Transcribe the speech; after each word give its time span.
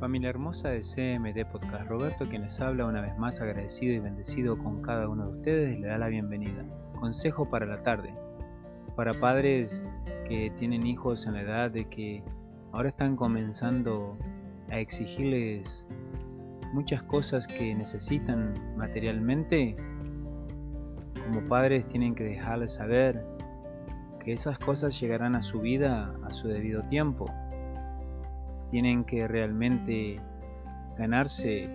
Familia 0.00 0.30
hermosa 0.30 0.70
de 0.70 0.80
CMD 0.80 1.44
Podcast, 1.52 1.86
Roberto 1.86 2.24
quien 2.24 2.40
les 2.40 2.58
habla 2.62 2.86
una 2.86 3.02
vez 3.02 3.18
más 3.18 3.42
agradecido 3.42 3.92
y 3.92 3.98
bendecido 3.98 4.56
con 4.56 4.80
cada 4.80 5.06
uno 5.10 5.26
de 5.26 5.36
ustedes, 5.36 5.78
le 5.78 5.88
da 5.88 5.98
la 5.98 6.08
bienvenida. 6.08 6.64
Consejo 6.98 7.50
para 7.50 7.66
la 7.66 7.82
tarde. 7.82 8.14
Para 8.96 9.12
padres 9.12 9.84
que 10.26 10.50
tienen 10.58 10.86
hijos 10.86 11.26
en 11.26 11.34
la 11.34 11.42
edad 11.42 11.70
de 11.70 11.84
que 11.90 12.22
ahora 12.72 12.88
están 12.88 13.14
comenzando 13.14 14.16
a 14.70 14.78
exigirles 14.78 15.84
muchas 16.72 17.02
cosas 17.02 17.46
que 17.46 17.74
necesitan 17.74 18.54
materialmente, 18.78 19.76
como 21.26 21.46
padres 21.46 21.86
tienen 21.88 22.14
que 22.14 22.24
dejarles 22.24 22.72
saber 22.72 23.22
que 24.24 24.32
esas 24.32 24.58
cosas 24.58 24.98
llegarán 24.98 25.36
a 25.36 25.42
su 25.42 25.60
vida 25.60 26.16
a 26.24 26.32
su 26.32 26.48
debido 26.48 26.84
tiempo 26.84 27.26
tienen 28.70 29.04
que 29.04 29.26
realmente 29.26 30.20
ganarse 30.96 31.68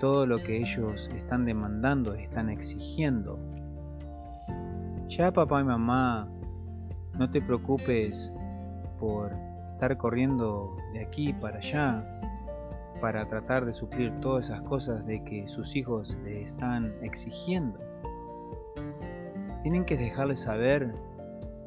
todo 0.00 0.26
lo 0.26 0.38
que 0.38 0.58
ellos 0.58 1.08
están 1.14 1.44
demandando, 1.44 2.14
están 2.14 2.50
exigiendo. 2.50 3.38
Ya 5.08 5.32
papá 5.32 5.60
y 5.60 5.64
mamá, 5.64 6.28
no 7.18 7.30
te 7.30 7.40
preocupes 7.40 8.30
por 8.98 9.32
estar 9.72 9.96
corriendo 9.96 10.76
de 10.92 11.04
aquí 11.04 11.32
para 11.32 11.58
allá 11.58 12.04
para 13.00 13.26
tratar 13.28 13.64
de 13.64 13.72
suplir 13.72 14.10
todas 14.20 14.46
esas 14.46 14.62
cosas 14.62 15.06
de 15.06 15.22
que 15.24 15.46
sus 15.48 15.76
hijos 15.76 16.16
le 16.24 16.42
están 16.42 16.94
exigiendo. 17.02 17.78
Tienen 19.62 19.84
que 19.84 19.96
dejarles 19.96 20.40
saber 20.40 20.94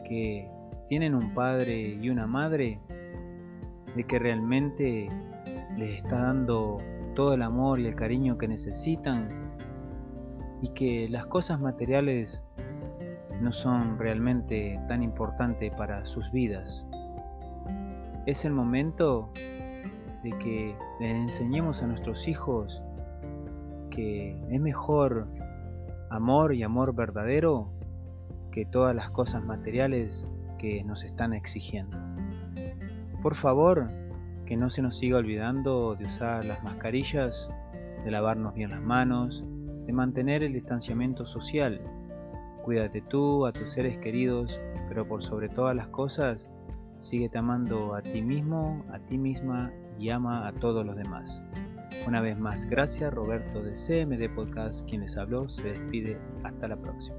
que 0.05 0.50
tienen 0.88 1.14
un 1.14 1.34
padre 1.34 1.98
y 2.02 2.09
una 2.09 2.26
madre 2.26 2.80
de 3.96 4.04
que 4.04 4.20
realmente 4.20 5.09
les 5.78 6.00
está 6.00 6.22
dando 6.22 6.78
todo 7.16 7.34
el 7.34 7.42
amor 7.42 7.80
y 7.80 7.86
el 7.86 7.96
cariño 7.96 8.38
que 8.38 8.48
necesitan 8.48 9.30
y 10.62 10.70
que 10.70 11.08
las 11.09 11.26
cosas 11.26 11.59
materiales 11.59 12.44
no 13.42 13.52
son 13.54 13.98
realmente 13.98 14.80
tan 14.88 15.02
importantes 15.02 15.72
para 15.73 16.06
sus 16.06 16.30
vidas. 16.31 16.86
Es 18.26 18.46
el 18.46 18.52
momento 18.52 19.31
de 20.24 20.31
que 20.40 20.76
les 21.00 21.16
enseñemos 21.16 21.81
a 21.81 21.88
nuestros 21.88 22.28
hijos 22.28 22.81
que 23.90 24.42
es 24.50 24.59
mejor 24.59 25.28
amor 26.09 26.53
y 26.53 26.64
amor 26.64 26.94
verdadero 26.94 27.70
que 28.52 28.66
todas 28.66 28.96
las 28.96 29.09
cosas 29.12 29.44
materiales 29.44 30.28
que 30.58 30.84
nos 30.84 31.03
están 31.03 31.34
exigiendo. 31.34 31.98
Por 33.22 33.36
favor, 33.36 33.89
que 34.45 34.56
no 34.56 34.70
se 34.70 34.81
nos 34.81 34.98
siga 34.98 35.17
olvidando 35.17 35.95
de 35.95 36.06
usar 36.06 36.45
las 36.45 36.64
mascarillas, 36.64 37.50
de 38.03 38.12
lavarnos 38.12 38.53
bien 38.53 38.72
las 38.72 38.81
manos, 38.81 39.44
de 39.86 39.94
mantener 39.94 40.44
el 40.44 40.53
distanciamiento 40.53 41.25
social. 41.25 41.81
Cuídate 42.64 43.02
tú, 43.02 43.45
a 43.45 43.52
tus 43.52 43.72
seres 43.72 43.97
queridos, 43.97 44.59
pero 44.88 45.08
por 45.08 45.23
sobre 45.23 45.50
todas 45.50 45.75
las 45.75 45.88
cosas, 45.88 46.50
síguete 47.00 47.38
amando 47.38 47.95
a 47.95 48.02
ti 48.02 48.22
mismo, 48.22 48.84
a 48.92 49.00
ti 49.00 49.17
misma 49.17 49.72
y 49.97 50.09
ama 50.09 50.47
a 50.47 50.53
todos 50.53 50.86
los 50.86 50.95
demás. 50.95 51.44
Una 52.08 52.22
vez 52.22 52.38
más, 52.38 52.66
gracias 52.66 53.14
Roberto 53.14 53.62
de 53.62 53.73
CMD 53.73 54.34
Podcast, 54.34 54.88
quien 54.88 55.02
les 55.02 55.17
habló, 55.17 55.50
se 55.50 55.64
despide, 55.64 56.17
hasta 56.44 56.67
la 56.67 56.78
próxima. 56.78 57.17